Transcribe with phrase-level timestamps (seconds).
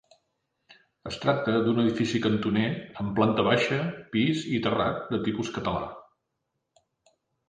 [1.09, 2.63] Es tracta d'un edifici cantoner
[3.03, 3.77] amb planta baixa,
[4.15, 5.85] pis i terrat de tipus català.